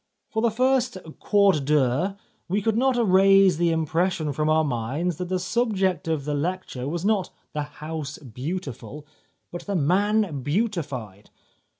[0.31, 2.17] For the first quart d'heure
[2.49, 6.87] we could not erase the impression from our minds that the subject of the lecture
[6.89, 9.05] was not' the house beautiful,'
[9.51, 11.29] but' the man beautified.'